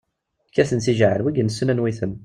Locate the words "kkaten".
0.49-0.79